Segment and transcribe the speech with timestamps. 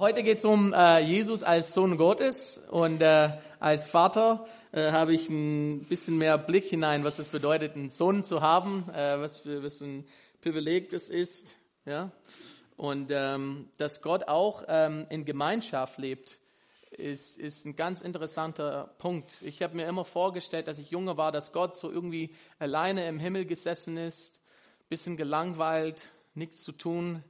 [0.00, 5.12] Heute geht es um äh, Jesus als Sohn Gottes und äh, als Vater äh, habe
[5.12, 9.40] ich ein bisschen mehr Blick hinein, was es bedeutet, einen Sohn zu haben, äh, was,
[9.40, 10.06] für, was ein
[10.40, 12.12] Privileg das ist, ja.
[12.78, 16.38] Und ähm, dass Gott auch ähm, in Gemeinschaft lebt,
[16.92, 19.42] ist, ist ein ganz interessanter Punkt.
[19.42, 23.18] Ich habe mir immer vorgestellt, als ich junger war, dass Gott so irgendwie alleine im
[23.18, 24.40] Himmel gesessen ist,
[24.88, 27.22] bisschen gelangweilt, nichts zu tun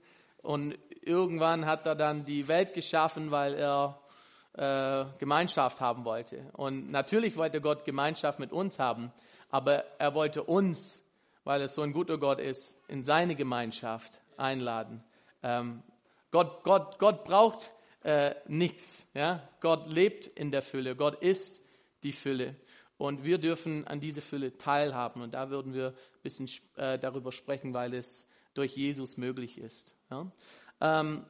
[0.43, 4.01] und irgendwann hat er dann die Welt geschaffen, weil er
[4.55, 6.51] äh, Gemeinschaft haben wollte.
[6.55, 9.13] Und natürlich wollte Gott Gemeinschaft mit uns haben,
[9.49, 11.05] aber er wollte uns,
[11.45, 15.05] weil er so ein guter Gott ist, in seine Gemeinschaft einladen.
[15.43, 15.83] Ähm,
[16.31, 17.71] Gott, Gott, Gott braucht
[18.03, 19.11] äh, nichts.
[19.15, 19.49] Ja?
[19.61, 20.97] Gott lebt in der Fülle.
[20.97, 21.63] Gott ist
[22.03, 22.57] die Fülle.
[22.99, 25.23] Und wir dürfen an diese Fülle teilhaben.
[25.23, 29.95] Und da würden wir ein bisschen äh, darüber sprechen, weil es durch Jesus möglich ist.
[30.11, 30.31] Ja?
[30.81, 31.25] Ähm,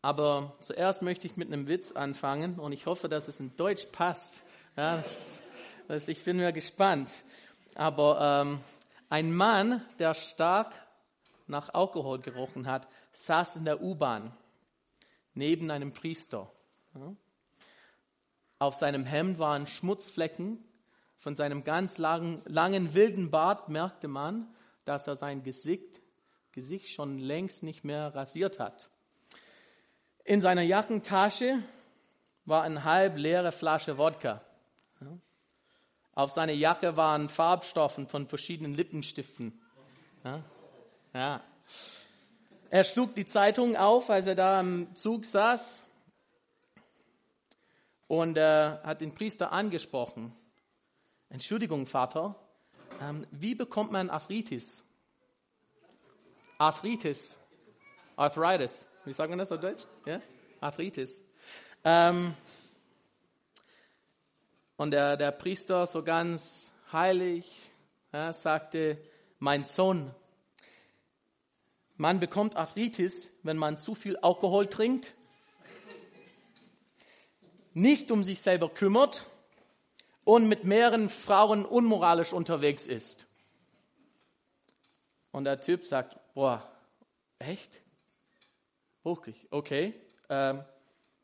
[0.00, 3.86] aber zuerst möchte ich mit einem Witz anfangen und ich hoffe, dass es in Deutsch
[3.92, 4.42] passt.
[4.76, 5.42] Ja, das,
[5.88, 7.10] das, ich bin mir gespannt.
[7.74, 8.60] Aber ähm,
[9.10, 10.72] ein Mann, der stark
[11.46, 14.32] nach Alkohol gerochen hat, saß in der U-Bahn
[15.34, 16.50] neben einem Priester.
[16.94, 17.14] Ja.
[18.60, 20.64] Auf seinem Hemd waren Schmutzflecken.
[21.20, 24.52] Von seinem ganz langen, langen wilden Bart merkte man,
[24.88, 26.02] dass er sein Gesicht
[26.52, 28.90] Gesicht schon längst nicht mehr rasiert hat.
[30.24, 31.62] In seiner Jackentasche
[32.46, 34.42] war eine halb leere Flasche Wodka.
[36.14, 39.62] Auf seiner Jacke waren Farbstoffen von verschiedenen Lippenstiften.
[40.24, 40.42] Ja.
[41.14, 41.40] ja.
[42.70, 45.86] Er schlug die Zeitung auf, als er da im Zug saß
[48.08, 50.34] und äh, hat den Priester angesprochen.
[51.28, 52.34] Entschuldigung, Vater,
[53.00, 54.84] ähm, wie bekommt man Arthritis?
[56.58, 57.38] Arthritis.
[58.16, 58.88] Arthritis.
[59.04, 59.84] Wie sagt man das auf Deutsch?
[60.04, 60.20] Ja?
[60.60, 61.22] Arthritis.
[61.84, 62.34] Ähm,
[64.76, 67.70] und der, der Priester, so ganz heilig,
[68.12, 68.98] ja, sagte,
[69.38, 70.14] mein Sohn,
[71.96, 75.14] man bekommt Arthritis, wenn man zu viel Alkohol trinkt,
[77.74, 79.26] nicht um sich selber kümmert
[80.28, 83.26] und mit mehreren Frauen unmoralisch unterwegs ist.
[85.30, 86.70] Und der Typ sagt, boah,
[87.38, 87.72] echt?
[89.04, 89.94] Wirklich, okay,
[90.28, 90.62] ähm,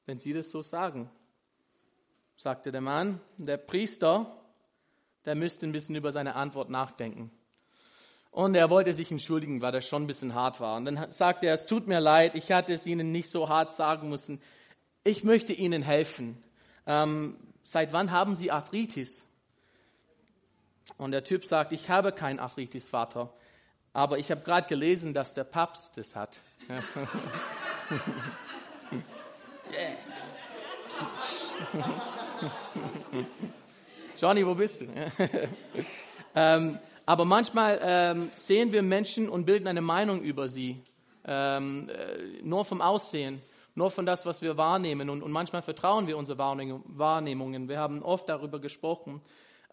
[0.06, 1.10] wenn Sie das so sagen,
[2.34, 4.42] sagte der Mann, der Priester,
[5.26, 7.31] der müsste ein bisschen über seine Antwort nachdenken.
[8.31, 10.78] Und er wollte sich entschuldigen, weil das schon ein bisschen hart war.
[10.78, 13.75] Und dann sagte er, es tut mir leid, ich hatte es Ihnen nicht so hart
[13.75, 14.41] sagen müssen.
[15.03, 16.42] Ich möchte Ihnen helfen.
[16.86, 19.26] Ähm, seit wann haben Sie Arthritis?
[20.98, 23.32] Und der Typ sagt, ich habe kein Arthritis, Vater.
[23.92, 26.36] Aber ich habe gerade gelesen, dass der Papst das hat.
[34.20, 34.86] Johnny, wo bist du?
[36.34, 40.82] ähm, aber manchmal ähm, sehen wir Menschen und bilden eine Meinung über sie.
[41.26, 43.42] Ähm, äh, nur vom Aussehen,
[43.74, 45.10] nur von das, was wir wahrnehmen.
[45.10, 47.68] Und, und manchmal vertrauen wir unsere Wahrnehmungen.
[47.68, 49.20] Wir haben oft darüber gesprochen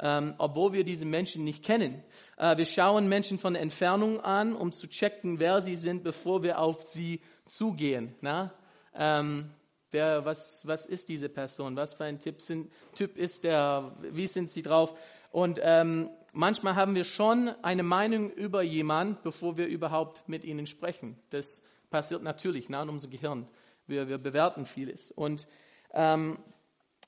[0.01, 2.03] ähm, obwohl wir diese Menschen nicht kennen.
[2.37, 6.43] Äh, wir schauen Menschen von der Entfernung an, um zu checken, wer sie sind, bevor
[6.43, 8.15] wir auf sie zugehen.
[8.21, 8.53] Na?
[8.95, 9.51] Ähm,
[9.91, 11.75] wer, was, was ist diese Person?
[11.75, 13.95] Was für ein Typ, sind, typ ist der?
[14.01, 14.95] Wie sind sie drauf?
[15.31, 20.65] Und ähm, manchmal haben wir schon eine Meinung über jemanden, bevor wir überhaupt mit ihnen
[20.65, 21.15] sprechen.
[21.29, 23.47] Das passiert natürlich na, in unserem Gehirn.
[23.87, 25.11] Wir, wir bewerten vieles.
[25.11, 25.47] Und
[25.93, 26.37] ähm,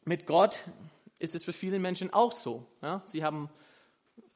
[0.05, 0.63] mit Gott
[1.19, 2.65] ist es für viele Menschen auch so.
[2.81, 3.01] Ja?
[3.05, 3.49] Sie haben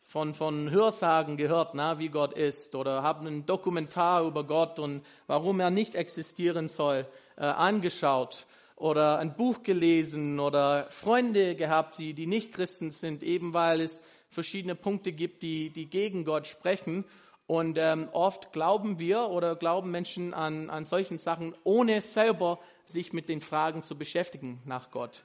[0.03, 5.05] von, von Hörsagen gehört, na, wie Gott ist, oder haben einen Dokumentar über Gott und
[5.27, 7.05] warum er nicht existieren soll,
[7.35, 13.53] äh, angeschaut oder ein Buch gelesen oder Freunde gehabt, die, die nicht Christen sind, eben
[13.53, 17.03] weil es verschiedene Punkte gibt, die, die gegen Gott sprechen.
[17.47, 23.13] Und ähm, oft glauben wir oder glauben Menschen an, an solchen Sachen, ohne selber sich
[23.13, 25.23] mit den Fragen zu beschäftigen nach Gott.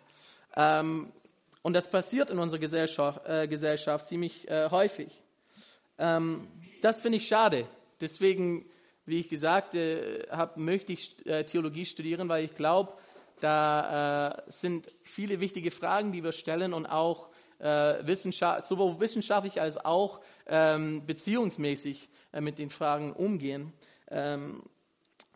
[0.57, 1.13] Ähm,
[1.63, 5.23] und das passiert in unserer Gesellschaft, äh, Gesellschaft ziemlich äh, häufig.
[5.99, 6.49] Ähm,
[6.81, 7.67] das finde ich schade.
[8.01, 8.67] Deswegen,
[9.05, 12.93] wie ich gesagt äh, habe, möchte ich äh, Theologie studieren, weil ich glaube,
[13.41, 17.29] da äh, sind viele wichtige Fragen, die wir stellen und auch
[17.63, 22.09] äh, Wissenschaft, sowohl wissenschaftlich als auch ähm, beziehungsmäßig
[22.41, 23.73] mit den Fragen umgehen.
[24.11, 24.63] Ähm,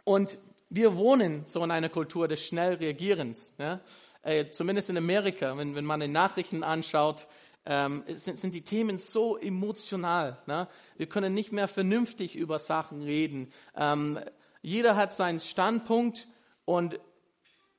[0.05, 0.39] und
[0.69, 3.55] wir wohnen so in einer Kultur des Schnellreagierens.
[3.59, 3.81] Ne?
[4.27, 7.29] äh, zumindest in Amerika, wenn, wenn man die Nachrichten anschaut,
[7.65, 10.39] ähm, sind, sind die Themen so emotional.
[10.47, 10.69] Ne?
[10.97, 13.53] Wir können nicht mehr vernünftig über Sachen reden.
[13.77, 14.19] Ähm,
[14.63, 16.27] jeder hat seinen Standpunkt
[16.65, 16.99] und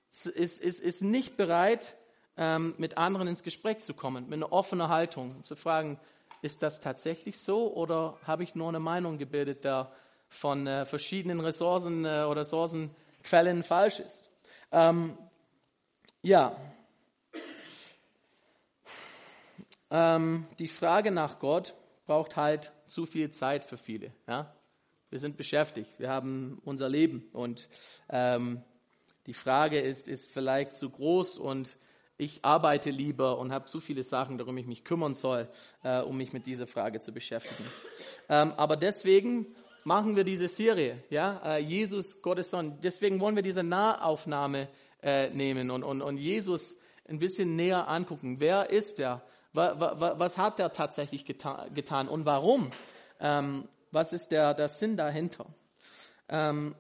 [0.10, 1.98] ist, ist, ist nicht bereit,
[2.38, 6.00] ähm, mit anderen ins Gespräch zu kommen, mit einer offenen Haltung, zu fragen,
[6.42, 9.92] ist das tatsächlich so oder habe ich nur eine Meinung gebildet, der
[10.30, 14.30] von äh, verschiedenen Ressourcen äh, oder Ressourcenquellen falsch ist?
[14.72, 15.18] Ähm,
[16.22, 16.56] ja.
[19.90, 21.74] Ähm, die Frage nach Gott
[22.06, 24.12] braucht halt zu viel Zeit für viele.
[24.28, 24.54] Ja?
[25.10, 27.70] Wir sind beschäftigt, wir haben unser Leben und
[28.10, 28.64] ähm,
[29.26, 31.78] die Frage ist, ist vielleicht zu groß und
[32.18, 35.48] ich arbeite lieber und habe zu viele Sachen, darum ich mich kümmern soll,
[35.84, 37.64] äh, um mich mit dieser Frage zu beschäftigen.
[38.28, 42.82] Ähm, aber deswegen machen wir diese Serie, ja, äh, Jesus, Gottes Sohn.
[42.82, 44.68] Deswegen wollen wir diese Nahaufnahme
[45.02, 46.76] äh, nehmen und, und, und Jesus
[47.08, 48.40] ein bisschen näher angucken.
[48.40, 49.22] Wer ist er?
[49.54, 52.72] Was, was, was hat er tatsächlich getan, getan und warum?
[53.20, 55.46] Ähm, was ist der, der Sinn dahinter?
[56.30, 56.76] Ähm,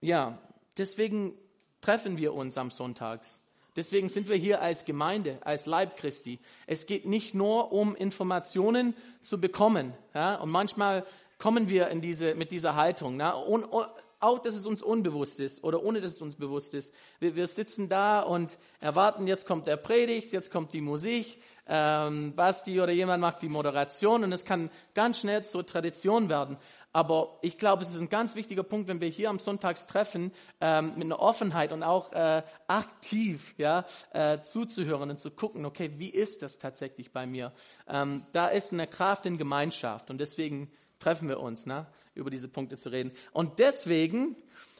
[0.00, 0.38] ja,
[0.76, 1.32] deswegen
[1.80, 3.40] treffen wir uns am Sonntags.
[3.76, 6.38] Deswegen sind wir hier als Gemeinde, als Leib Christi.
[6.66, 9.92] Es geht nicht nur um Informationen zu bekommen.
[10.14, 10.36] Ja?
[10.36, 11.04] Und manchmal
[11.38, 13.20] kommen wir in diese, mit dieser Haltung.
[13.20, 13.86] Und, und,
[14.18, 16.94] auch, dass es uns unbewusst ist oder ohne, dass es uns bewusst ist.
[17.20, 21.38] Wir, wir sitzen da und erwarten, jetzt kommt der Predigt, jetzt kommt die Musik,
[21.68, 26.56] ähm, Basti oder jemand macht die Moderation und es kann ganz schnell zur Tradition werden.
[26.96, 30.32] Aber ich glaube, es ist ein ganz wichtiger Punkt, wenn wir hier am Sonntags treffen,
[30.62, 33.84] ähm, mit einer Offenheit und auch äh, aktiv ja,
[34.14, 37.52] äh, zuzuhören und zu gucken, okay, wie ist das tatsächlich bei mir?
[37.86, 42.48] Ähm, da ist eine Kraft in Gemeinschaft und deswegen treffen wir uns, ne, über diese
[42.48, 43.12] Punkte zu reden.
[43.32, 44.34] Und deswegen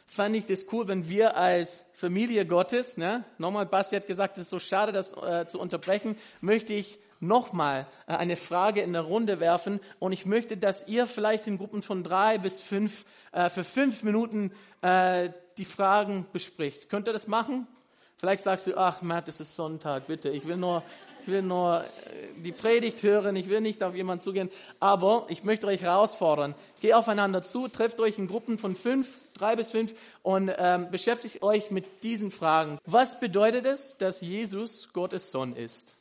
[0.06, 4.44] fand ich das cool, wenn wir als Familie Gottes, ne, nochmal, Basti hat gesagt, es
[4.44, 9.02] ist so schade, das äh, zu unterbrechen, möchte ich nochmal äh, eine Frage in der
[9.02, 13.50] Runde werfen und ich möchte, dass ihr vielleicht in Gruppen von drei bis fünf äh,
[13.50, 14.52] für fünf Minuten
[14.82, 16.88] äh, die Fragen bespricht.
[16.88, 17.66] Könnt ihr das machen?
[18.18, 20.82] Vielleicht sagst du, ach Matt, es ist Sonntag, bitte, ich will nur,
[21.20, 21.84] ich will nur
[22.38, 24.48] die Predigt hören, ich will nicht auf jemanden zugehen,
[24.80, 26.54] aber ich möchte euch herausfordern.
[26.80, 29.92] Geh aufeinander zu, trefft euch in Gruppen von fünf, drei bis fünf
[30.22, 32.78] und ähm, beschäftigt euch mit diesen Fragen.
[32.86, 35.92] Was bedeutet es, dass Jesus Gottes Sohn ist?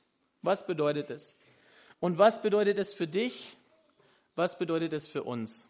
[0.46, 1.36] Was bedeutet es?
[2.00, 3.58] Und was bedeutet es für dich?
[4.36, 5.68] Was bedeutet es für uns?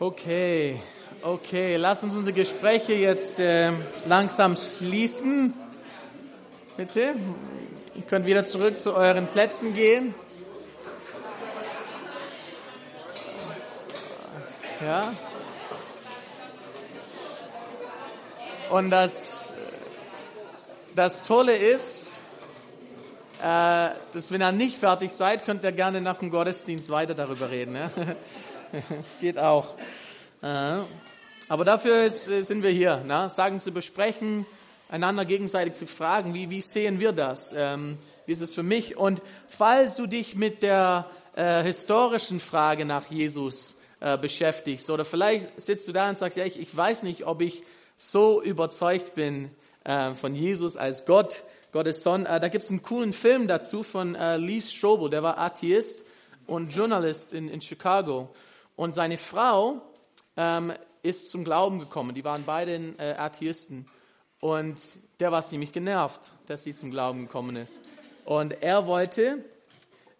[0.00, 0.82] Okay,
[1.22, 3.70] okay, lass uns unsere Gespräche jetzt äh,
[4.06, 5.54] langsam schließen.
[6.76, 7.14] Bitte.
[7.94, 10.12] Ihr könnt wieder zurück zu euren Plätzen gehen.
[14.80, 15.14] Ja.
[18.72, 19.52] Und das,
[20.96, 22.14] das Tolle ist,
[23.38, 27.50] äh, dass wenn ihr nicht fertig seid, könnt ihr gerne nach dem Gottesdienst weiter darüber
[27.50, 27.76] reden.
[28.72, 29.74] Es geht auch.
[30.40, 30.78] Äh,
[31.50, 33.28] aber dafür ist, sind wir hier, ne?
[33.28, 34.46] Sagen zu besprechen,
[34.88, 37.54] einander gegenseitig zu fragen, wie, wie sehen wir das?
[37.54, 38.96] Ähm, wie ist es für mich?
[38.96, 45.60] Und falls du dich mit der äh, historischen Frage nach Jesus äh, beschäftigst oder vielleicht
[45.60, 47.64] sitzt du da und sagst, ja, ich, ich weiß nicht, ob ich
[48.10, 49.50] so überzeugt bin
[49.84, 52.26] äh, von Jesus als Gott, Gottes Sohn.
[52.26, 56.04] Äh, da gibt es einen coolen Film dazu von äh, Lee Strobel, der war Atheist
[56.46, 58.30] und Journalist in, in Chicago.
[58.74, 59.80] Und seine Frau
[60.36, 62.14] ähm, ist zum Glauben gekommen.
[62.14, 63.86] Die waren beide äh, Atheisten.
[64.40, 64.80] Und
[65.20, 67.80] der war ziemlich genervt, dass sie zum Glauben gekommen ist.
[68.24, 69.44] Und er wollte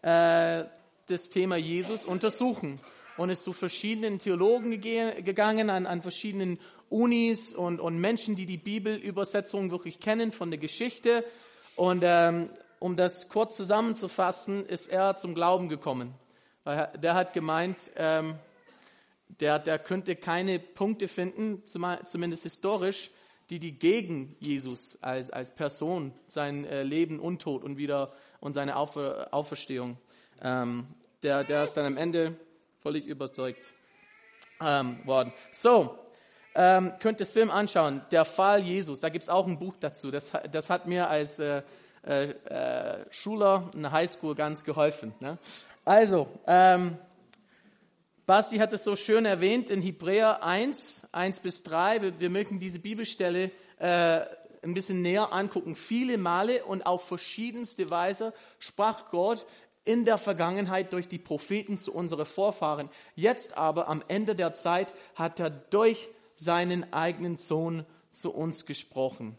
[0.02, 0.64] äh,
[1.06, 2.78] das Thema Jesus untersuchen
[3.16, 8.58] und ist zu verschiedenen Theologen gegangen, an, an verschiedenen Unis und, und Menschen, die die
[8.58, 11.24] Bibelübersetzung wirklich kennen von der Geschichte.
[11.76, 16.14] Und ähm, um das kurz zusammenzufassen, ist er zum Glauben gekommen.
[16.64, 18.34] Weil der hat gemeint, ähm,
[19.40, 23.10] der, der könnte keine Punkte finden, zumindest historisch,
[23.50, 28.54] die die gegen Jesus als, als Person, sein äh, Leben und Tod und wieder und
[28.54, 29.96] seine Aufer, Auferstehung.
[30.42, 30.86] Ähm,
[31.22, 32.36] der, der ist dann am Ende
[32.82, 33.72] völlig überzeugt
[34.60, 35.32] ähm, worden.
[35.52, 35.98] So,
[36.54, 39.00] ähm, könnt das Film anschauen, Der Fall Jesus.
[39.00, 40.10] Da gibt es auch ein Buch dazu.
[40.10, 41.62] Das, das hat mir als äh,
[42.04, 45.14] äh, äh, Schüler in der Highschool ganz geholfen.
[45.20, 45.38] Ne?
[45.84, 46.98] Also, ähm,
[48.26, 52.02] Basti hat es so schön erwähnt in Hebräer 1, 1 bis 3.
[52.02, 54.20] Wir, wir möchten diese Bibelstelle äh,
[54.62, 55.74] ein bisschen näher angucken.
[55.74, 59.44] Viele Male und auf verschiedenste Weise sprach Gott
[59.84, 62.88] in der Vergangenheit durch die Propheten zu unseren Vorfahren.
[63.14, 69.38] Jetzt aber am Ende der Zeit hat er durch seinen eigenen Sohn zu uns gesprochen.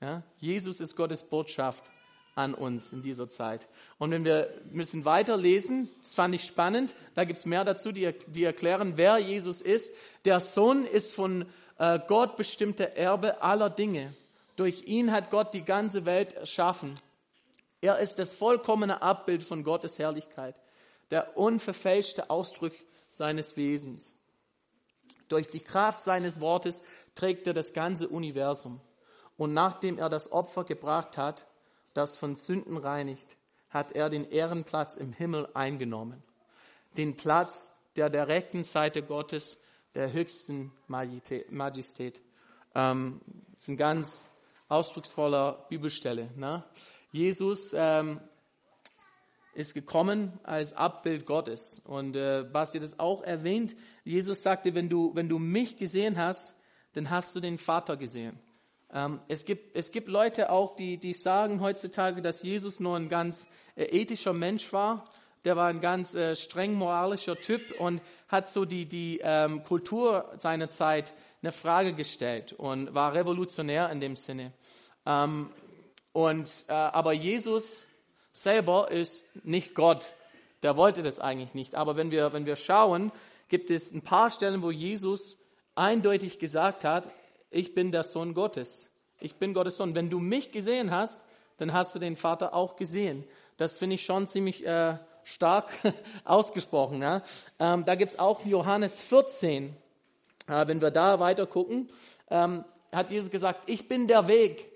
[0.00, 0.22] Ja?
[0.38, 1.90] Jesus ist Gottes Botschaft
[2.34, 3.66] an uns in dieser Zeit.
[3.98, 8.14] Und wenn wir müssen weiterlesen, das fand ich spannend, da gibt es mehr dazu, die,
[8.28, 9.92] die erklären, wer Jesus ist.
[10.24, 11.46] Der Sohn ist von
[11.78, 14.14] äh, Gott bestimmter Erbe aller Dinge.
[14.54, 16.94] Durch ihn hat Gott die ganze Welt erschaffen.
[17.80, 20.56] Er ist das vollkommene Abbild von Gottes Herrlichkeit,
[21.10, 22.72] der unverfälschte Ausdruck
[23.10, 24.16] seines Wesens.
[25.28, 26.82] Durch die Kraft seines Wortes
[27.14, 28.80] trägt er das ganze Universum.
[29.36, 31.46] Und nachdem er das Opfer gebracht hat,
[31.94, 33.36] das von Sünden reinigt,
[33.70, 36.22] hat er den Ehrenplatz im Himmel eingenommen.
[36.96, 39.58] Den Platz, der rechten Seite Gottes,
[39.94, 42.20] der höchsten Majestät.
[42.74, 43.20] Ähm,
[43.52, 44.30] das ist ein ganz
[44.68, 46.30] ausdrucksvoller Bibelstelle.
[46.36, 46.64] Ne?
[47.10, 48.20] Jesus ähm,
[49.54, 51.80] ist gekommen als Abbild Gottes.
[51.84, 53.76] Und äh, Basti das auch erwähnt.
[54.04, 56.56] Jesus sagte, wenn du, wenn du mich gesehen hast,
[56.92, 58.38] dann hast du den Vater gesehen.
[58.92, 63.08] Ähm, es, gibt, es gibt Leute auch, die, die sagen heutzutage, dass Jesus nur ein
[63.08, 65.04] ganz äh, ethischer Mensch war.
[65.44, 70.32] Der war ein ganz äh, streng moralischer Typ und hat so die, die ähm, Kultur
[70.38, 74.52] seiner Zeit eine Frage gestellt und war revolutionär in dem Sinne.
[75.06, 75.50] Ähm,
[76.18, 77.86] und, äh, aber Jesus
[78.32, 80.16] selber ist nicht Gott.
[80.64, 81.76] Der wollte das eigentlich nicht.
[81.76, 83.12] Aber wenn wir, wenn wir schauen,
[83.48, 85.38] gibt es ein paar Stellen, wo Jesus
[85.76, 87.08] eindeutig gesagt hat,
[87.52, 88.90] ich bin der Sohn Gottes.
[89.20, 89.94] Ich bin Gottes Sohn.
[89.94, 91.24] Wenn du mich gesehen hast,
[91.58, 93.22] dann hast du den Vater auch gesehen.
[93.56, 95.70] Das finde ich schon ziemlich äh, stark
[96.24, 97.00] ausgesprochen.
[97.00, 97.22] Ja?
[97.60, 99.76] Ähm, da gibt's auch Johannes 14.
[100.48, 101.88] Äh, wenn wir da weiter gucken,
[102.28, 104.68] ähm, hat Jesus gesagt, ich bin der Weg,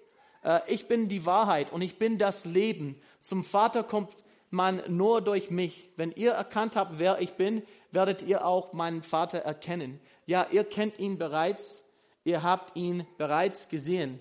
[0.66, 3.00] ich bin die Wahrheit und ich bin das Leben.
[3.20, 4.12] Zum Vater kommt
[4.50, 5.90] man nur durch mich.
[5.96, 10.00] Wenn ihr erkannt habt, wer ich bin, werdet ihr auch meinen Vater erkennen.
[10.26, 11.84] Ja, ihr kennt ihn bereits,
[12.24, 14.20] ihr habt ihn bereits gesehen.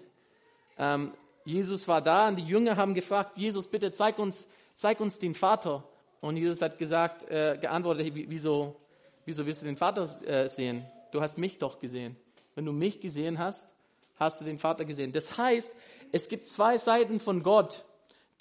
[0.77, 1.11] Ähm,
[1.43, 5.35] Jesus war da und die Jünger haben gefragt, Jesus, bitte zeig uns, zeig uns den
[5.35, 5.83] Vater.
[6.21, 8.75] Und Jesus hat gesagt, äh, geantwortet, wieso,
[9.25, 10.85] wieso willst du den Vater äh, sehen?
[11.11, 12.15] Du hast mich doch gesehen.
[12.55, 13.73] Wenn du mich gesehen hast,
[14.15, 15.11] hast du den Vater gesehen.
[15.11, 15.75] Das heißt,
[16.11, 17.85] es gibt zwei Seiten von Gott,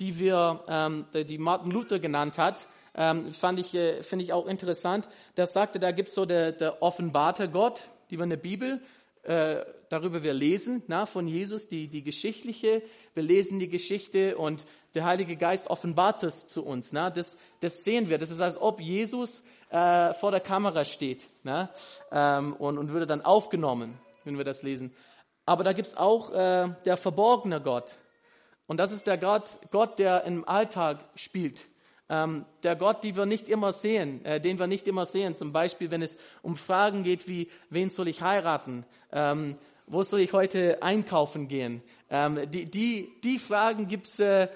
[0.00, 2.66] die wir, ähm, die Martin Luther genannt hat.
[2.94, 5.08] Ähm, fand ich, äh, finde ich auch interessant.
[5.36, 8.80] Der sagte, da gibt es so der, der offenbarte Gott, die wir in der Bibel,
[9.22, 12.82] äh, darüber wir lesen, na, von Jesus, die, die geschichtliche,
[13.14, 16.92] wir lesen die Geschichte und der Heilige Geist offenbart das zu uns.
[16.92, 18.18] Na, das, das sehen wir.
[18.18, 21.70] Das ist, als ob Jesus äh, vor der Kamera steht na,
[22.10, 24.92] ähm, und, und würde dann aufgenommen, wenn wir das lesen.
[25.46, 27.96] Aber da gibt es auch äh, der verborgene Gott.
[28.66, 31.62] Und das ist der Gott, Gott der im Alltag spielt.
[32.08, 35.36] Ähm, der Gott, den wir nicht immer sehen, äh, den wir nicht immer sehen.
[35.36, 38.84] Zum Beispiel, wenn es um Fragen geht wie, wen soll ich heiraten?
[39.12, 39.56] Ähm,
[39.86, 41.82] wo soll ich heute einkaufen gehen?
[42.10, 44.48] Ähm, die, die, die Fragen gibt's äh,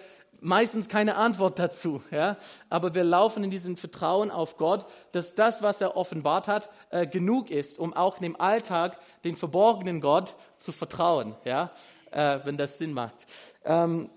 [0.45, 2.03] meistens keine Antwort dazu.
[2.11, 2.37] Ja?
[2.69, 7.07] Aber wir laufen in diesem Vertrauen auf Gott, dass das, was er offenbart hat, äh,
[7.07, 11.73] genug ist, um auch dem Alltag den verborgenen Gott zu vertrauen, ja?
[12.11, 13.27] Äh, wenn das Sinn macht.
[13.65, 14.09] Ähm,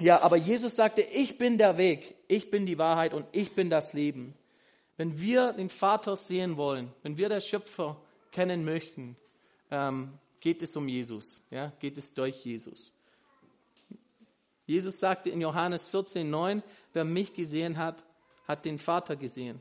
[0.00, 3.68] ja, aber Jesus sagte, ich bin der Weg, ich bin die Wahrheit und ich bin
[3.68, 4.34] das Leben.
[4.96, 8.00] Wenn wir den Vater sehen wollen, wenn wir der Schöpfer
[8.32, 9.16] kennen möchten,
[9.70, 12.92] ähm, geht es um Jesus, ja, geht es durch Jesus.
[14.66, 18.02] Jesus sagte in Johannes 14, 9, wer mich gesehen hat,
[18.46, 19.60] hat den Vater gesehen.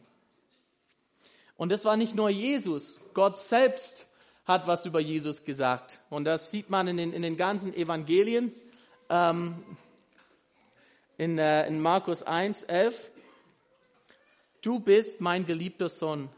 [1.57, 4.07] Und das war nicht nur Jesus, Gott selbst
[4.45, 6.01] hat was über Jesus gesagt.
[6.09, 8.51] Und das sieht man in den, in den ganzen Evangelien.
[9.09, 9.63] Ähm,
[11.17, 13.11] in, äh, in Markus 1, 11.
[14.61, 16.29] Du bist mein geliebter Sohn.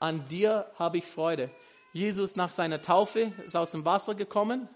[0.00, 1.50] An dir habe ich Freude.
[1.92, 4.68] Jesus nach seiner Taufe ist aus dem Wasser gekommen.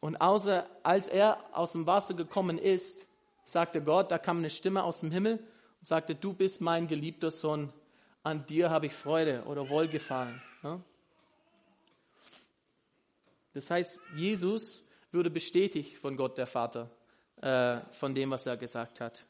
[0.00, 3.06] Und außer, als er aus dem Wasser gekommen ist,
[3.44, 7.30] sagte Gott, da kam eine Stimme aus dem Himmel und sagte, du bist mein geliebter
[7.30, 7.72] Sohn.
[8.22, 10.40] An dir habe ich Freude oder Wohlgefallen.
[13.52, 16.90] Das heißt, Jesus würde bestätigt von Gott der Vater
[17.40, 19.24] äh, von dem, was er gesagt hat.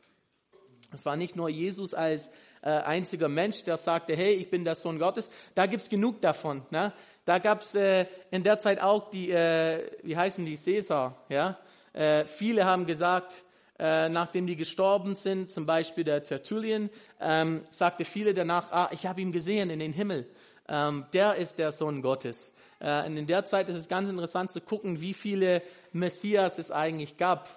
[0.92, 2.30] Es war nicht nur Jesus als
[2.62, 5.30] äh, einziger Mensch, der sagte, hey, ich bin der Sohn Gottes.
[5.54, 6.62] Da gibt's genug davon.
[6.70, 6.92] Ne?
[7.24, 11.16] Da gab's äh, in der Zeit auch die, äh, wie heißen die, Caesar.
[11.28, 11.58] Ja?
[11.92, 13.42] Äh, viele haben gesagt,
[13.78, 19.06] äh, nachdem die gestorben sind, zum Beispiel der Tertullian, ähm, sagte viele danach, ah, ich
[19.06, 20.26] habe ihn gesehen in den Himmel.
[20.68, 22.54] Ähm, der ist der Sohn Gottes.
[22.80, 25.62] Äh, in der Zeit ist es ganz interessant zu gucken, wie viele
[25.92, 27.48] Messias es eigentlich gab.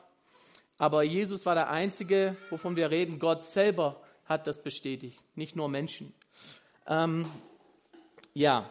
[0.77, 3.19] Aber Jesus war der Einzige, wovon wir reden.
[3.19, 4.01] Gott selber
[4.33, 6.13] hat das bestätigt, nicht nur Menschen.
[6.87, 7.31] Ähm,
[8.33, 8.69] ja,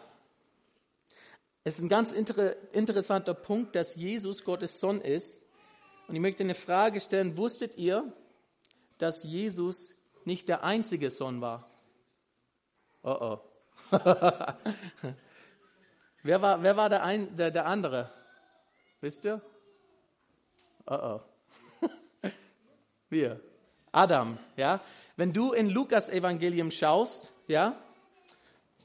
[1.64, 5.46] es ist ein ganz inter interessanter Punkt, dass Jesus Gottes Sohn ist.
[6.08, 7.36] Und ich möchte eine Frage stellen.
[7.36, 8.12] Wusstet ihr,
[8.98, 11.70] dass Jesus nicht der einzige Sohn war?
[13.04, 13.38] Oh oh.
[16.22, 18.10] wer, war, wer war der, ein, der, der andere?
[19.00, 19.40] Wisst ihr?
[20.86, 21.20] Oh oh.
[23.08, 23.40] Wir.
[23.92, 24.80] Adam, ja.
[25.16, 27.76] Wenn du in Lukas Evangelium schaust, ja.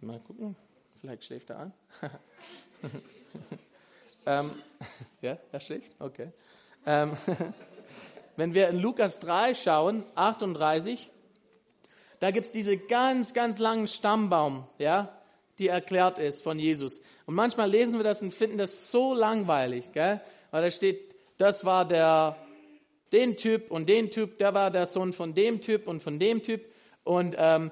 [0.01, 0.55] Mal gucken.
[0.99, 1.73] Vielleicht schläft er an.
[4.25, 4.51] ähm,
[5.21, 5.89] ja, er schläft?
[5.99, 6.31] Okay.
[6.85, 7.17] Ähm,
[8.35, 11.09] wenn wir in Lukas 3 schauen, 38,
[12.19, 15.17] da gibt es diese ganz, ganz langen Stammbaum, ja,
[15.59, 17.01] die erklärt ist von Jesus.
[17.25, 20.21] Und manchmal lesen wir das und finden das so langweilig, gell?
[20.51, 22.35] weil da steht, das war der,
[23.11, 26.41] den Typ und den Typ, der war der Sohn von dem Typ und von dem
[26.41, 26.65] Typ.
[27.03, 27.71] Und ähm,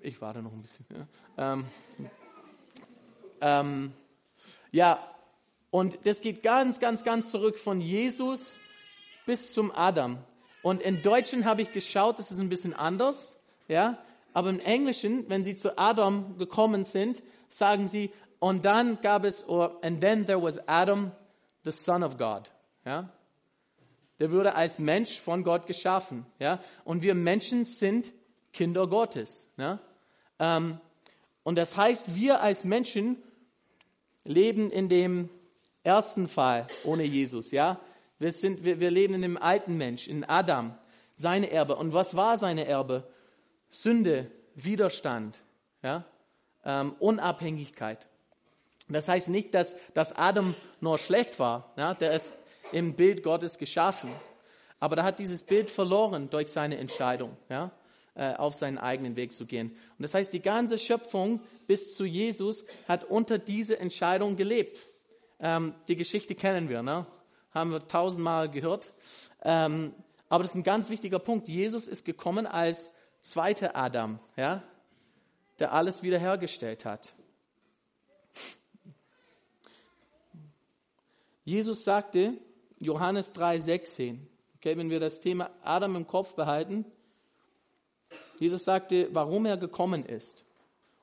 [0.00, 0.86] ich warte noch ein bisschen.
[1.36, 1.64] Ja, ähm,
[3.40, 3.92] ähm,
[4.70, 4.98] ja
[5.70, 8.58] und das geht ganz, ganz, ganz zurück von Jesus
[9.26, 10.18] bis zum Adam.
[10.62, 13.38] Und in Deutschen habe ich geschaut, das ist ein bisschen anders.
[13.68, 13.98] Ja?
[14.32, 19.48] Aber im Englischen, wenn sie zu Adam gekommen sind, sagen sie, und dann gab es,
[19.48, 21.10] or, and then there was Adam,
[21.64, 22.50] the son of God.
[22.84, 23.10] Ja?
[24.18, 26.26] Der wurde als Mensch von Gott geschaffen.
[26.38, 26.60] Ja?
[26.84, 28.12] Und wir Menschen sind
[28.52, 29.50] Kinder Gottes.
[29.56, 29.78] Ja?
[30.38, 30.80] Ähm,
[31.42, 33.22] und das heißt, wir als Menschen
[34.24, 35.30] leben in dem
[35.82, 37.50] ersten Fall ohne Jesus.
[37.50, 37.80] Ja?
[38.18, 40.76] Wir, sind, wir, wir leben in dem alten Mensch, in Adam,
[41.16, 41.76] seine Erbe.
[41.76, 43.08] Und was war seine Erbe?
[43.70, 45.40] Sünde, Widerstand,
[45.82, 46.04] ja,
[46.64, 48.08] ähm, Unabhängigkeit.
[48.88, 51.72] Das heißt nicht, dass, dass Adam nur schlecht war.
[51.76, 52.32] Ja, der ist
[52.72, 54.10] im Bild Gottes geschaffen.
[54.80, 57.72] Aber er hat dieses Bild verloren durch seine Entscheidung, ja,
[58.14, 59.70] äh, auf seinen eigenen Weg zu gehen.
[59.70, 64.88] Und das heißt, die ganze Schöpfung bis zu Jesus hat unter diese Entscheidung gelebt.
[65.40, 67.06] Ähm, die Geschichte kennen wir, ne?
[67.52, 68.92] haben wir tausendmal gehört.
[69.42, 69.94] Ähm,
[70.28, 71.48] aber das ist ein ganz wichtiger Punkt.
[71.48, 74.62] Jesus ist gekommen als zweite Adam, ja,
[75.58, 77.14] der alles wiederhergestellt hat.
[81.44, 82.34] Jesus sagte,
[82.80, 84.18] Johannes 3,16,
[84.56, 86.84] okay, wenn wir das Thema Adam im Kopf behalten,
[88.38, 90.44] Jesus sagte, warum er gekommen ist.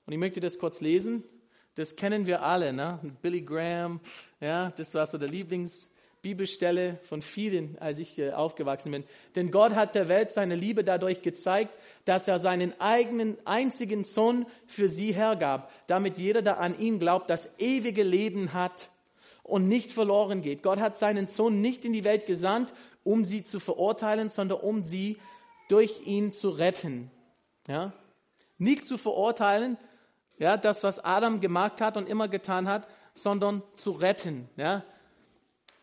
[0.06, 1.24] Und ich möchte das kurz lesen.
[1.76, 3.00] Das kennen wir alle, ne?
[3.22, 4.00] Billy Graham,
[4.40, 5.92] ja, das war so der Lieblings,
[6.26, 9.04] Bibelstelle von vielen, als ich äh, aufgewachsen bin.
[9.36, 14.48] Denn Gott hat der Welt seine Liebe dadurch gezeigt, dass er seinen eigenen einzigen Sohn
[14.66, 18.90] für sie hergab, damit jeder, der an ihn glaubt, das ewige Leben hat
[19.46, 20.64] und nicht verloren geht.
[20.64, 24.86] Gott hat seinen Sohn nicht in die Welt gesandt, um sie zu verurteilen, sondern um
[24.86, 25.18] sie
[25.70, 27.12] durch ihn zu retten.
[27.68, 27.94] Ja?
[28.58, 29.78] Nicht zu verurteilen,
[30.38, 34.50] ja, das, was Adam gemacht hat und immer getan hat, sondern zu retten.
[34.58, 34.84] Ja?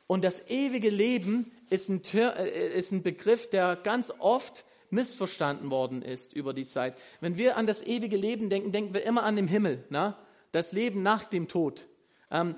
[0.08, 6.02] Und das ewige Leben ist ein, äh, ist ein Begriff, der ganz oft missverstanden worden
[6.02, 6.98] ist über die Zeit.
[7.20, 10.18] Wenn wir an das ewige Leben denken, denken wir immer an den Himmel, na?
[10.50, 11.86] das Leben nach dem Tod.
[12.32, 12.56] Ähm,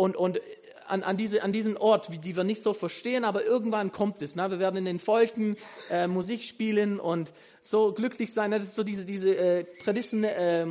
[0.00, 0.40] und und
[0.88, 4.22] an, an, diese, an diesen Ort, wie, die wir nicht so verstehen, aber irgendwann kommt
[4.22, 4.34] es.
[4.34, 4.50] Na?
[4.50, 5.56] Wir werden in den Folgen
[5.88, 7.32] äh, Musik spielen und
[7.62, 8.50] so glücklich sein.
[8.50, 10.66] Das ist so diese, diese äh, traditionelle, äh,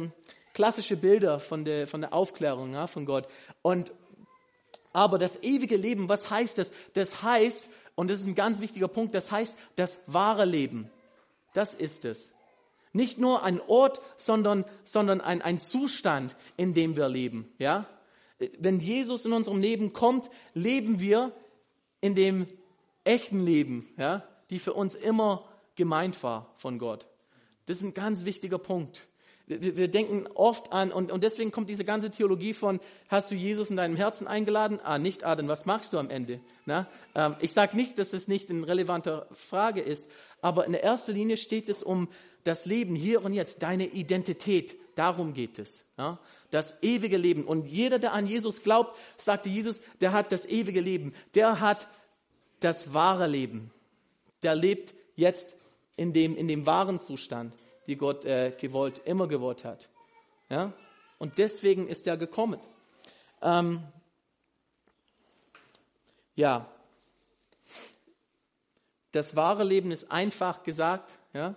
[0.53, 3.27] klassische Bilder von der, von der Aufklärung ja, von Gott.
[3.61, 3.93] Und
[4.91, 6.71] aber das ewige Leben, was heißt das?
[6.95, 10.89] Das heißt, und das ist ein ganz wichtiger Punkt, das heißt das wahre Leben.
[11.53, 12.31] Das ist es.
[12.91, 17.47] Nicht nur ein Ort, sondern, sondern ein, ein Zustand, in dem wir leben.
[17.59, 17.85] Ja?
[18.57, 21.33] Wenn Jesus in unserem Leben kommt, leben wir
[22.01, 22.47] in dem
[23.03, 24.23] echten Leben, ja?
[24.49, 27.07] die für uns immer gemeint war von Gott.
[27.65, 29.07] Das ist ein ganz wichtiger Punkt.
[29.49, 33.35] Wir, wir denken oft an, und, und deswegen kommt diese ganze Theologie von, hast du
[33.35, 34.79] Jesus in deinem Herzen eingeladen?
[34.83, 36.39] Ah, nicht, ah, dann was machst du am Ende?
[36.65, 36.87] Na?
[37.15, 40.07] Ähm, ich sage nicht, dass es nicht eine relevante Frage ist,
[40.41, 42.09] aber in erster Linie steht es um
[42.43, 44.77] das Leben hier und jetzt, deine Identität.
[44.99, 45.85] Darum geht es.
[45.97, 46.19] Ja?
[46.51, 47.45] Das ewige Leben.
[47.45, 51.15] Und jeder, der an Jesus glaubt, sagte Jesus, der hat das ewige Leben.
[51.35, 51.87] Der hat
[52.59, 53.71] das wahre Leben.
[54.43, 55.55] Der lebt jetzt
[55.95, 57.53] in dem, in dem wahren Zustand
[57.87, 59.87] die Gott äh, gewollt, immer gewollt hat.
[60.49, 60.73] Ja?
[61.17, 62.59] Und deswegen ist er gekommen.
[63.41, 63.81] Ähm,
[66.35, 66.69] ja,
[69.13, 71.55] das wahre Leben ist einfach gesagt, ja,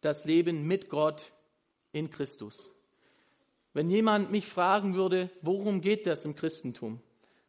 [0.00, 1.32] das Leben mit Gott
[1.92, 2.72] in Christus.
[3.72, 7.00] Wenn jemand mich fragen würde, worum geht das im Christentum?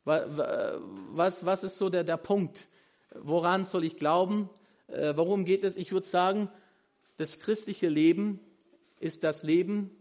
[0.04, 2.68] Was, was ist so der, der Punkt?
[3.14, 4.50] Woran soll ich glauben?
[4.88, 5.78] Äh, worum geht es?
[5.78, 6.50] Ich würde sagen,
[7.18, 8.40] das christliche Leben
[9.00, 9.92] ist das Leben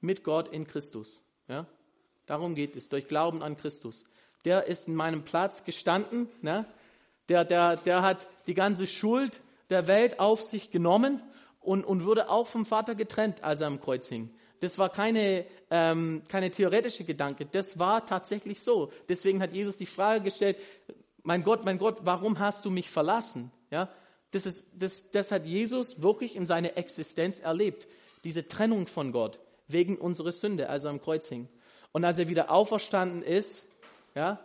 [0.00, 1.24] mit Gott in Christus.
[1.48, 1.66] Ja?
[2.26, 4.04] Darum geht es, durch Glauben an Christus.
[4.44, 6.64] Der ist in meinem Platz gestanden, ne?
[7.28, 11.22] Der, der, der hat die ganze Schuld der Welt auf sich genommen
[11.60, 14.30] und, und wurde auch vom Vater getrennt, als er am Kreuz hing.
[14.60, 18.92] Das war keine, ähm, keine theoretische Gedanke, das war tatsächlich so.
[19.08, 20.58] Deswegen hat Jesus die Frage gestellt,
[21.22, 23.50] mein Gott, mein Gott, warum hast du mich verlassen?
[23.70, 23.88] Ja,
[24.32, 27.88] das, ist, das, das hat Jesus wirklich in seiner Existenz erlebt,
[28.24, 31.48] diese Trennung von Gott wegen unserer Sünde, als er am Kreuz hing.
[31.92, 33.66] Und als er wieder auferstanden ist,
[34.14, 34.40] ja,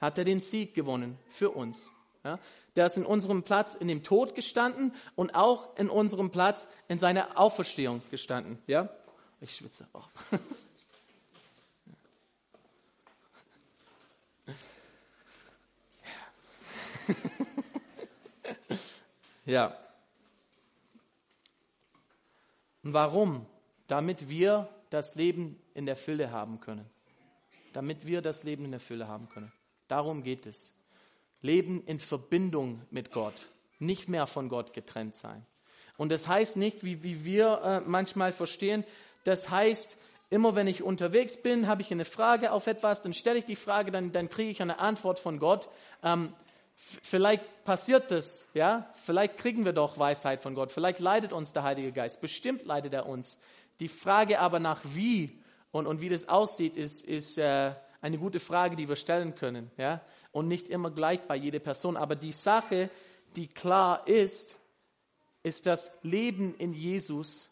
[0.00, 1.90] hat er den Sieg gewonnen für uns.
[2.24, 2.38] Ja.
[2.76, 6.98] Der ist in unserem Platz in dem Tod gestanden und auch in unserem Platz in
[6.98, 8.58] seiner Auferstehung gestanden.
[8.66, 8.90] Ja?
[9.40, 10.08] Ich schwitze auch.
[19.46, 19.76] ja.
[22.82, 23.46] Und warum?
[23.88, 26.84] Damit wir das Leben in der Fülle haben können.
[27.72, 29.50] Damit wir das Leben in der Fülle haben können.
[29.88, 30.75] Darum geht es.
[31.46, 35.46] Leben in Verbindung mit Gott, nicht mehr von Gott getrennt sein.
[35.96, 38.84] Und das heißt nicht, wie, wie wir äh, manchmal verstehen,
[39.24, 39.96] das heißt,
[40.28, 43.56] immer wenn ich unterwegs bin, habe ich eine Frage auf etwas, dann stelle ich die
[43.56, 45.68] Frage, dann, dann kriege ich eine Antwort von Gott.
[46.02, 46.34] Ähm,
[46.76, 51.62] vielleicht passiert das, ja, vielleicht kriegen wir doch Weisheit von Gott, vielleicht leitet uns der
[51.62, 53.38] Heilige Geist, bestimmt leitet er uns.
[53.80, 55.38] Die Frage aber nach wie
[55.70, 59.70] und, und wie das aussieht, ist, ist äh, eine gute Frage, die wir stellen können,
[59.76, 60.00] ja,
[60.32, 61.96] und nicht immer gleich bei jeder Person.
[61.96, 62.90] Aber die Sache,
[63.36, 64.56] die klar ist,
[65.42, 67.50] ist, dass Leben in Jesus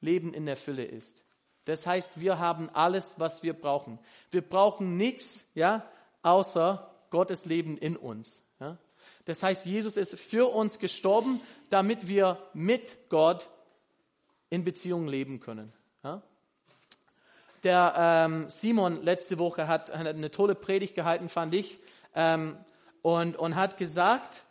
[0.00, 1.24] Leben in der Fülle ist.
[1.64, 3.98] Das heißt, wir haben alles, was wir brauchen.
[4.30, 5.84] Wir brauchen nichts, ja,
[6.22, 8.44] außer Gottes Leben in uns.
[8.60, 8.78] Ja.
[9.24, 13.50] Das heißt, Jesus ist für uns gestorben, damit wir mit Gott
[14.48, 15.72] in Beziehung leben können.
[16.04, 16.22] Ja.
[17.66, 21.80] Der ähm, Simon letzte Woche hat, hat, eine tolle Predigt gehalten, fand ich,
[22.14, 22.56] ähm,
[23.02, 24.44] und, und hat gesagt,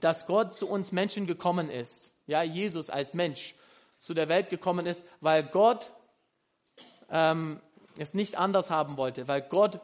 [0.00, 2.14] dass Gott zu uns Menschen gekommen ist.
[2.26, 3.54] Ja, Jesus als Mensch
[3.98, 5.92] zu der Welt gekommen ist, weil Gott
[7.10, 7.60] ähm,
[7.98, 9.78] es nicht anders haben wollte, weil Gott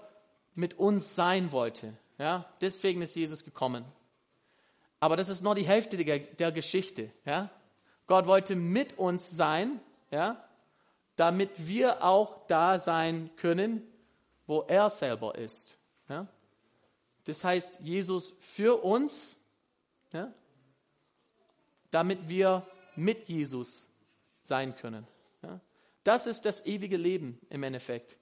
[0.54, 1.92] mit uns sein wollte.
[2.16, 3.84] Ja, deswegen ist Jesus gekommen.
[4.98, 7.10] Aber das ist nur die Hälfte der, der Geschichte.
[7.26, 7.50] Ja,
[8.06, 9.78] Gott wollte mit uns sein,
[10.10, 10.42] ja,
[11.16, 13.82] damit wir auch da sein können,
[14.46, 15.78] wo er selber ist.
[16.08, 16.26] Ja.
[17.24, 19.36] Das heißt, Jesus für uns,
[20.12, 20.32] ja,
[21.90, 23.88] damit wir mit Jesus
[24.42, 25.06] sein können.
[25.42, 25.60] Ja?
[26.02, 28.18] Das ist das ewige Leben im Endeffekt.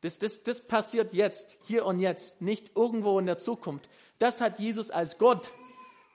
[0.00, 3.88] Das, das, das passiert jetzt, hier und jetzt, nicht irgendwo in der Zukunft.
[4.18, 5.50] Das hat Jesus als Gott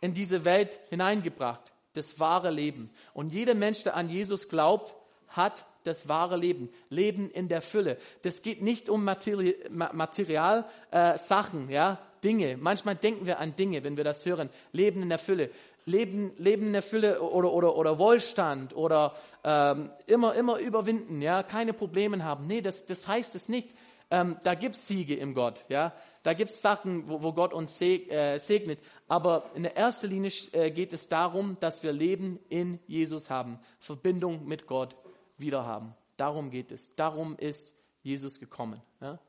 [0.01, 2.89] in diese Welt hineingebracht, das wahre Leben.
[3.13, 4.95] Und jeder Mensch, der an Jesus glaubt,
[5.27, 7.97] hat das wahre Leben, Leben in der Fülle.
[8.21, 12.57] Das geht nicht um Material, Material äh, Sachen, ja, Dinge.
[12.57, 14.49] Manchmal denken wir an Dinge, wenn wir das hören.
[14.71, 15.49] Leben in der Fülle.
[15.85, 21.43] Leben, Leben in der Fülle oder, oder, oder Wohlstand oder ähm, immer, immer überwinden, ja,
[21.43, 22.47] keine Probleme haben.
[22.47, 23.69] Nee, das, das heißt es nicht.
[24.09, 25.93] Ähm, da gibt es Siege im Gott, ja.
[26.23, 28.79] Da gibt es Sachen, wo, wo Gott uns äh, segnet.
[29.07, 33.59] Aber in der ersten Linie äh, geht es darum, dass wir Leben in Jesus haben,
[33.79, 34.95] Verbindung mit Gott
[35.37, 35.95] wieder haben.
[36.17, 36.95] Darum geht es.
[36.95, 38.81] Darum ist Jesus gekommen.
[39.01, 39.19] Ja?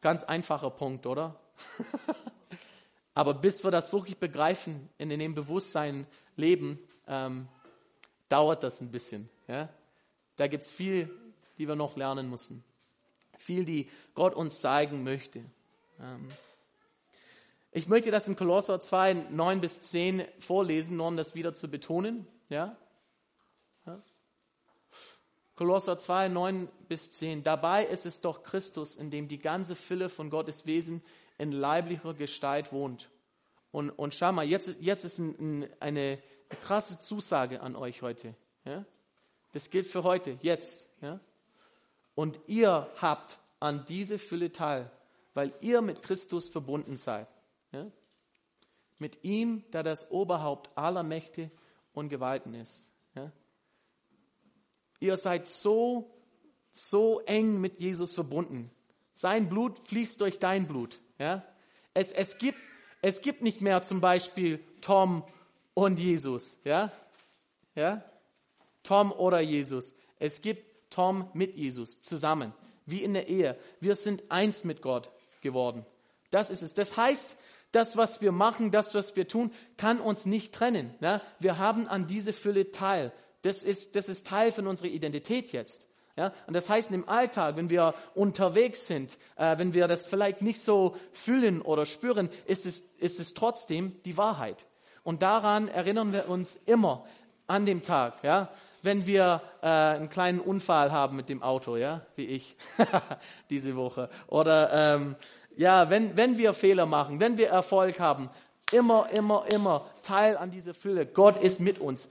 [0.00, 1.38] Ganz einfacher Punkt, oder?
[3.14, 7.48] Aber bis wir das wirklich begreifen, in dem Bewusstsein leben, ähm,
[8.28, 9.28] dauert das ein bisschen.
[9.46, 9.68] Ja?
[10.36, 11.10] Da gibt es viel,
[11.58, 12.64] die wir noch lernen müssen.
[13.38, 15.44] Viel, die Gott uns zeigen möchte.
[16.00, 16.28] Ähm,
[17.70, 21.68] ich möchte das in Kolosser 2, 9 bis 10 vorlesen, nur um das wieder zu
[21.68, 22.26] betonen.
[22.48, 22.76] Ja?
[25.56, 27.42] Kolosser 2, 9 bis 10.
[27.42, 31.02] Dabei ist es doch Christus, in dem die ganze Fülle von Gottes Wesen
[31.38, 33.10] in leiblicher Gestalt wohnt.
[33.70, 36.18] Und, und schau mal, jetzt, jetzt ist ein, ein, eine,
[36.60, 38.34] krasse Zusage an euch heute.
[38.64, 38.84] Ja?
[39.52, 40.86] Das gilt für heute, jetzt.
[41.00, 41.20] Ja?
[42.14, 44.90] Und ihr habt an diese Fülle teil,
[45.34, 47.28] weil ihr mit Christus verbunden seid.
[47.72, 47.86] Ja?
[48.98, 51.50] Mit ihm, der das Oberhaupt aller Mächte
[51.92, 52.88] und Gewalten ist.
[55.04, 56.10] Ihr seid so,
[56.72, 58.70] so eng mit Jesus verbunden.
[59.12, 60.98] Sein Blut fließt durch dein Blut.
[61.18, 61.44] Ja?
[61.92, 62.58] Es, es, gibt,
[63.02, 65.22] es gibt nicht mehr zum Beispiel Tom
[65.74, 66.58] und Jesus.
[66.64, 66.90] Ja?
[67.74, 68.02] Ja?
[68.82, 69.94] Tom oder Jesus.
[70.18, 72.54] Es gibt Tom mit Jesus zusammen,
[72.86, 73.58] wie in der Ehe.
[73.80, 75.10] Wir sind eins mit Gott
[75.42, 75.84] geworden.
[76.30, 76.72] Das ist es.
[76.72, 77.36] Das heißt,
[77.72, 80.94] das, was wir machen, das, was wir tun, kann uns nicht trennen.
[81.02, 81.20] Ja?
[81.40, 83.12] Wir haben an diese Fülle teil.
[83.44, 85.86] Das ist, das ist Teil von unserer Identität jetzt.
[86.16, 86.32] Ja?
[86.46, 90.62] Und das heißt, im Alltag, wenn wir unterwegs sind, äh, wenn wir das vielleicht nicht
[90.62, 94.64] so fühlen oder spüren, ist es, ist es trotzdem die Wahrheit.
[95.02, 97.04] Und daran erinnern wir uns immer
[97.46, 98.48] an dem Tag, ja?
[98.82, 102.56] wenn wir äh, einen kleinen Unfall haben mit dem Auto, ja, wie ich
[103.50, 104.08] diese Woche.
[104.26, 105.16] Oder ähm,
[105.56, 108.30] ja, wenn, wenn wir Fehler machen, wenn wir Erfolg haben,
[108.72, 111.06] immer, immer, immer Teil an dieser Fülle.
[111.06, 112.08] Gott ist mit uns.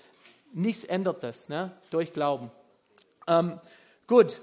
[0.54, 1.76] Nichts ändert das ne?
[1.90, 2.52] durch Glauben.
[3.28, 3.60] Ähm,
[4.08, 4.40] gut.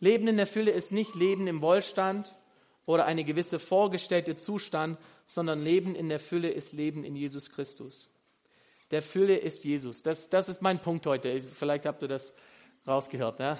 [0.00, 2.34] Leben in der Fülle ist nicht Leben im Wohlstand
[2.84, 8.10] oder eine gewisse vorgestellte Zustand, sondern Leben in der Fülle ist Leben in Jesus Christus.
[8.90, 10.02] Der Fülle ist Jesus.
[10.02, 11.40] Das, das ist mein Punkt heute.
[11.40, 12.34] Vielleicht habt ihr das
[12.86, 13.38] rausgehört.
[13.38, 13.56] Ne?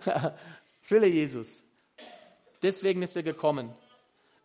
[0.82, 1.62] Fülle Jesus.
[2.62, 3.74] Deswegen ist er gekommen.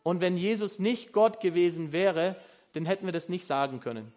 [0.04, 2.36] Und wenn Jesus nicht Gott gewesen wäre,
[2.74, 4.12] dann hätten wir das nicht sagen können.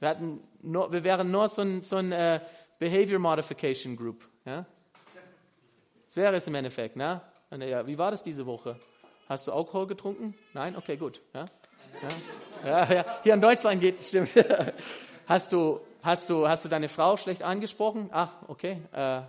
[0.00, 2.38] Wir, hatten nur, wir wären nur so ein, so ein uh,
[2.78, 4.28] Behavior Modification Group.
[4.44, 4.66] Ja?
[6.06, 6.96] Das wäre es im Endeffekt.
[6.96, 7.20] Ne?
[7.50, 8.78] Ja, wie war das diese Woche?
[9.28, 10.34] Hast du Alkohol getrunken?
[10.52, 10.76] Nein?
[10.76, 11.20] Okay, gut.
[11.32, 11.44] Ja?
[12.64, 12.92] Ja?
[12.92, 14.30] ja Hier in Deutschland geht es, stimmt.
[15.26, 18.10] Hast du, hast, du, hast du deine Frau schlecht angesprochen?
[18.12, 18.80] Ach, okay.
[18.92, 19.22] Äh,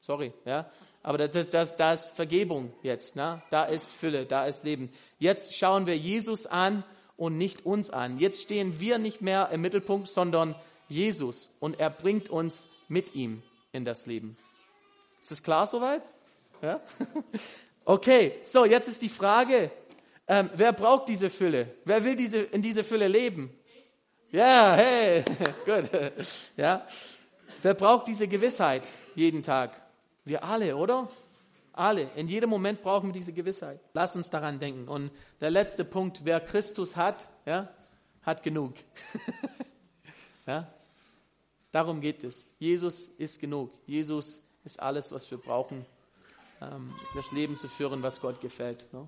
[0.00, 0.32] sorry.
[0.44, 0.68] Ja?
[1.04, 3.14] Aber das, das, das ist Vergebung jetzt.
[3.14, 3.40] Ne?
[3.50, 4.92] Da ist Fülle, da ist Leben.
[5.20, 6.82] Jetzt schauen wir Jesus an
[7.16, 8.18] und nicht uns an.
[8.18, 10.54] Jetzt stehen wir nicht mehr im Mittelpunkt, sondern
[10.88, 11.50] Jesus.
[11.60, 14.36] Und er bringt uns mit ihm in das Leben.
[15.20, 16.02] Ist das klar soweit?
[16.62, 16.80] Ja?
[17.88, 19.70] Okay, so jetzt ist die Frage,
[20.26, 21.68] ähm, wer braucht diese Fülle?
[21.84, 23.56] Wer will diese, in diese Fülle leben?
[24.32, 25.22] Ja, hey,
[25.64, 25.88] gut.
[26.56, 26.84] Ja,
[27.62, 29.80] wer braucht diese Gewissheit jeden Tag?
[30.24, 31.08] Wir alle, oder?
[31.76, 32.08] Alle.
[32.16, 33.78] In jedem Moment brauchen wir diese Gewissheit.
[33.92, 34.88] Lass uns daran denken.
[34.88, 35.10] Und
[35.40, 37.68] der letzte Punkt, wer Christus hat, ja,
[38.22, 38.74] hat genug.
[40.46, 40.66] ja?
[41.72, 42.46] Darum geht es.
[42.58, 43.70] Jesus ist genug.
[43.86, 45.84] Jesus ist alles, was wir brauchen,
[46.62, 48.90] ähm, das Leben zu führen, was Gott gefällt.
[48.94, 49.06] Ne?